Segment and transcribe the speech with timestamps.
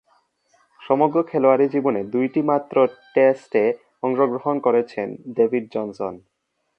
[0.81, 2.75] সমগ্র খেলোয়াড়ী জীবনে দুইটিমাত্র
[3.15, 3.63] টেস্টে
[4.03, 6.13] অংশগ্রহণ করেছেন ডেভিড জনসন।